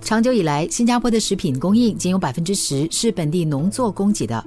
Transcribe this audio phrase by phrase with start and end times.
[0.00, 4.42] 长久以来，新加坡的食品供应仅有百分之十是本地农作供给的，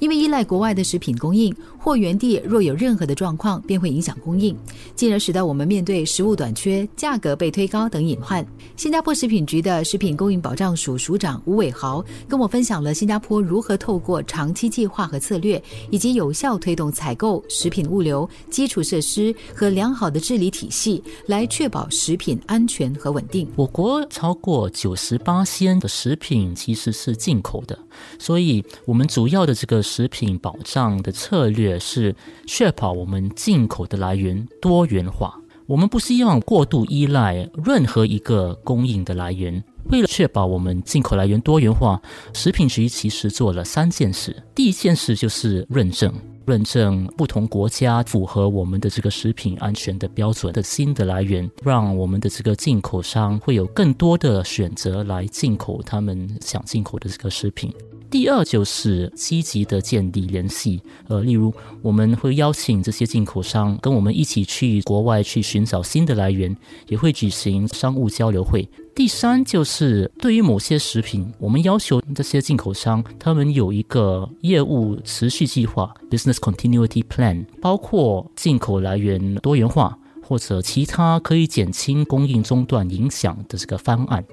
[0.00, 4.56] 因为依赖国外的食品供应，货源地若有任何的状况，便会影响供应，
[4.96, 8.44] 进而使得我们面对食物短缺、价格被推高等隐患。
[8.76, 23.48] 新加坡食品局的食品供应保障署署长吴伟豪跟我分享了新加坡如何透过长期计划和策略，以及有效推动采购、食品物流、基础设施和良好的治理体系，来确保食品安全和稳定。
[23.54, 27.78] 我国超过九十八仙的食品其实是进口的，
[28.18, 32.14] 所以我们主要的这个食品保障的策略是
[32.46, 35.38] 确保我们进口的来源多元化。
[35.66, 39.62] 我们不希望过度依赖任何一个供应的来源。
[39.90, 42.00] 为了确保我们进口来源多元化，
[42.32, 44.42] 食品局其实做了三件事。
[44.54, 46.12] 第一件事就是认证。
[46.46, 57.72] 认证不同国家符合我们的这个食品安全的标准的新的来源，让我们的这个进口商会有更多的选择来进口他们想进口的这个食品。
[58.08, 68.66] 第二就是积极的建立联系，呃，例如我们会邀请这些进口商跟我们一起去国外去寻找新的来源，也会举行商务交流会。
[68.96, 84.24] 第三就是对于某些食品，我们要求这些进口商他们有一个业务持续计划 （business continuity plan），包括进口来源多元化或者其他可以减轻供应中断影响的这个方案。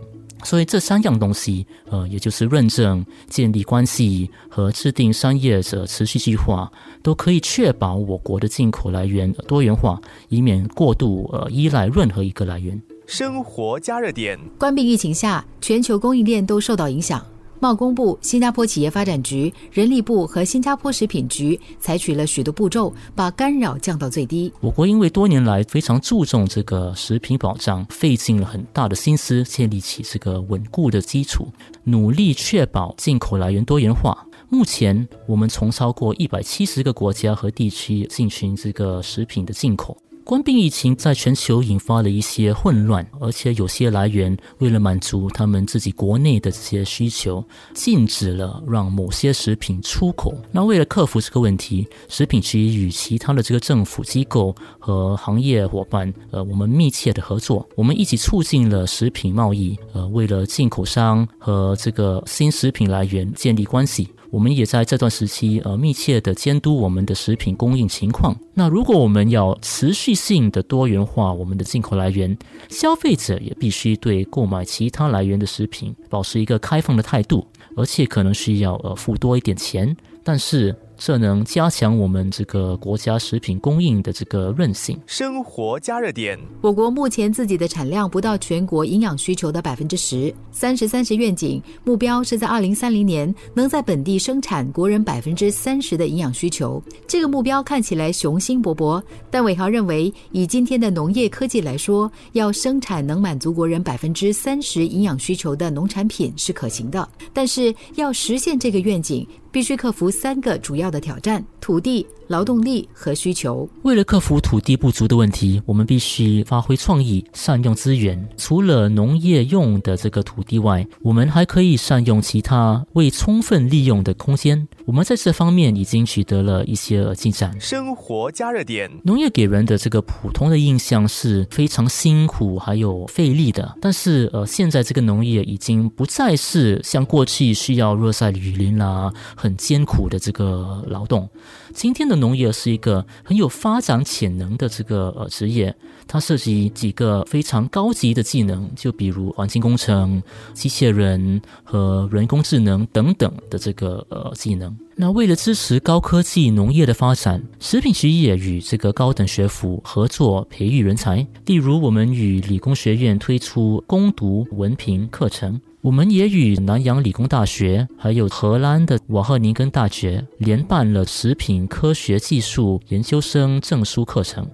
[0.45, 12.81] 所以这三样东西，呃，也就是认证、建立关系和制定商业者持续计划，都可以确保我国的进口来源多元化，以免过度呃依赖任何一个来源。
[13.05, 14.39] 生活加热点。
[14.57, 17.23] 关闭疫情下，全球供应链都受到影响。
[17.59, 24.51] 贸工部、新加坡企业发展局、人力部和新加坡食品局采取了许多步骤，把干扰降到最低。
[24.59, 31.47] 我国因为多年来非常注重这个食品保障，费尽了很大的心思建立起这个稳固的基础，
[31.85, 34.27] 努力确保进口来源多元化。
[34.49, 39.95] 目前，我们从超过一百七十个国家和地区进行这个食品的进口。
[40.25, 50.33] 冠病疫情在全球引发了一些混乱，而且有些来源为了满足他们自己国内的这些需求，禁止了让某些食品出口。
[50.51, 59.77] 那为了克服这个问题，食品局与其他的这个政府机构和行业伙伴，呃，我们密切的合作，我们一起促进了食品贸易。
[59.91, 64.07] 呃，为了进口商和这个新食品来源建立关系。
[64.31, 68.35] 我们也在这段时期，呃，密切的监督我们的食品供应情况。
[68.55, 72.37] 那如果我们要持续性的多元化我们的进口来源，
[72.69, 80.75] 消费者也必须对购买其他来源的食品保持一个开放的态度，而且可能需要呃付多一点钱，但是。
[80.97, 84.99] 这能加强我们这个国家食品供应的这个韧性。
[85.05, 86.39] 生活加热点。
[86.61, 90.33] 我国目前自己的产量不到全国营养需求的百分之十。
[90.51, 96.81] 三十三十愿景目标是在二零三零年能在本地生产国人百分之三十的营养需求。
[97.07, 107.07] 这个目标看起来雄心勃勃，但伟豪认为，以今天的农业科技来说，要生产能满足国人百分之三十营养需求的农产品是可行的。
[107.33, 109.27] 但是要实现这个愿景。
[109.51, 112.05] 必须克服三个主要要的挑战：土地。
[112.27, 113.67] 劳动力和需求。
[113.83, 118.27] 为了克服土地不足的问题，我们必须发挥创意，善用资源。
[118.37, 124.67] 除了农业用的这个土地外，我们还可以善用其他未充分利用的空间。
[124.85, 127.59] 我们在这方面已经取得了一些进展。
[127.59, 128.89] 生活加热点。
[129.03, 141.29] 农业给人的这个普通的印象是非常辛苦还有费力的，但是呃，现在这个农业已经不再是像过去需要热晒雨淋啦，很艰苦的这个劳动。
[141.73, 145.75] 今天的农业是一个很有发展潜能的这个呃职业，
[146.07, 150.21] 它涉及几个非常高级的技能，就比如环境工程、
[150.53, 154.75] 机械人和人工智能等等的这个呃技能。
[154.95, 165.59] 那为了支持高科技农业的发展，食品企业与这个高等学府合作培育人才，例如我们与理工学院推出攻读文凭课程。
[165.83, 174.49] 我们也与南洋理工大学，还有荷兰的瓦赫宁根大学联办了食品科学技术研究生证书课程。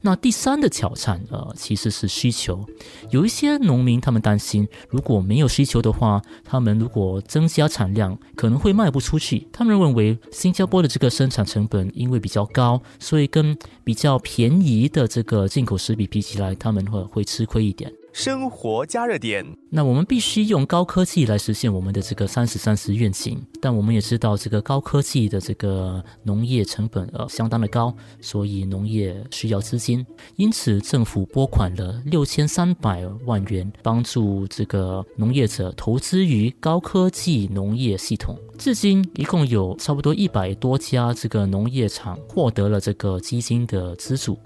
[0.00, 2.64] 那第三的挑战，呃，其实是需求。
[3.10, 9.48] 有一些农民他们担心，如果没有需求的话，他们如果增加产量，可能会卖不出去。
[9.52, 17.92] 他们认为新加坡的这个生产成本因为比较高，所以跟比较便宜的这个进口食品比起来，他们会会吃亏一点。
[18.12, 19.44] 生活加热点。
[19.70, 30.04] 那我们必须用高科技来实现我们的这个三十三十愿景，但我们也知道这个高科技的这个农业成本呃相当的高，所以农业需要资金，
[30.36, 38.36] 因此政府拨款了六千三百万元，帮助这个农业者投资于高科技农业系统。
[38.56, 44.36] 至今一共有差不多一百多家这个农业厂获得了这个基金的资助。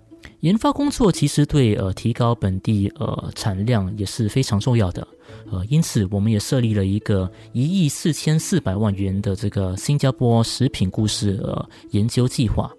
[0.43, 5.07] 研发工作其实对呃提高本地呃产量也是非常重要的，
[5.51, 12.71] 呃，因此我们也设立了一个一亿四千四百万元的这个新加坡食品故事呃研究计划。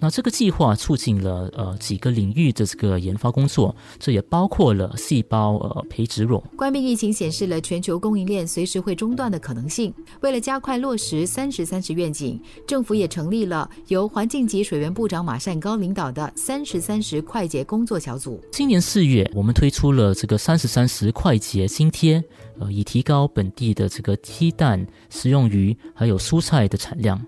[0.00, 6.42] 那这个计划促进了呃几个领域的这个研发工作，这也包括了细胞呃培植肉。
[6.56, 9.92] 冠病疫情显示了全球供应链随时会中断的可能性。
[10.20, 18.40] 为了加快落实“三十三十愿景”，政府也成立了由环境及水源部长马善高领导的“三十三十快捷工作小组”。
[18.52, 22.22] 今年四月，我们推出了这个“三十三十快捷津贴”，
[22.60, 27.20] 呃，以提高本地的这个鸡蛋、食用鱼还有蔬菜的产量。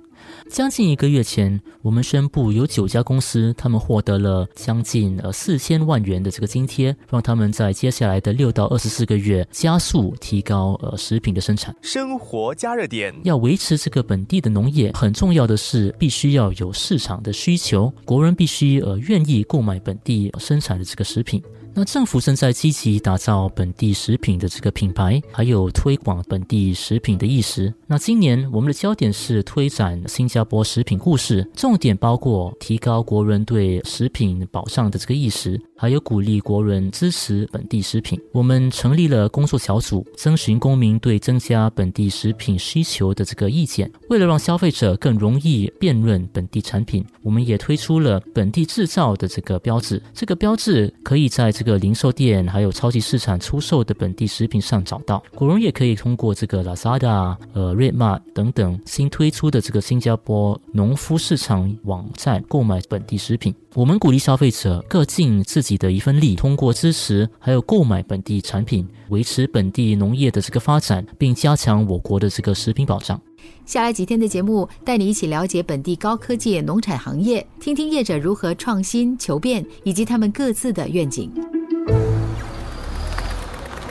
[0.49, 11.75] 将近一个月前，我们宣布有九家公司，他们获得了将近呃四千万元的这个津贴，让他们在接下来的六到二十四个月加速提高呃食品的生产。
[11.81, 21.43] 生活加热点要维持这个本地的农业，很重要的是必须要有市场的需求，国人必须呃愿意购买本地生产的这个食品。
[21.73, 27.73] 那政府正在积极打造本地食品的这个品牌，还有推广本地食品的意识。
[27.87, 38.21] 那今年我们的焦点是推展新加坡食品故事，重点包括提高国人对食品保障的这个意识，还有鼓励国人支持本地食品。
[38.33, 43.91] 我们成立了工作小组，征询公民对增加本地食品需求的这个意见。
[44.11, 50.03] 为了让消费者更容易辨认本地产品，我们也推出了本地制造的这个标志。
[50.13, 63.55] 这个标志可以在这个零售店还有超级市场出售的本地食品上找到，国人也可以通过这个 Lazada、呃 Redmart 等等新推出的这个新加坡农夫市场网站购买本地食品。
[63.75, 73.21] 我们鼓励消费者各尽自己的一份力，通过支持还有购买本地产品，维持本地农业的这个发展，并加强我国的这个食品保障。
[73.65, 81.31] 下来几天的节目，带你一起了解本地高科技农产行业，听听业者如何创新求变，以及他们各自的愿景。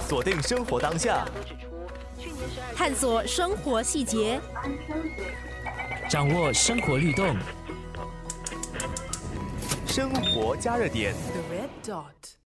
[0.10, 1.26] 锁定生活当下，
[2.76, 4.42] 探索生活细节，
[6.10, 7.34] 掌握生活律动。
[9.92, 11.16] 生活加热点。
[11.34, 12.39] The red dot.